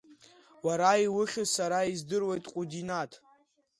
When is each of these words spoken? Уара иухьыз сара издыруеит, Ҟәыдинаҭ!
Уара 0.65 0.91
иухьыз 1.05 1.49
сара 1.55 1.79
издыруеит, 1.91 2.45
Ҟәыдинаҭ! 2.51 3.11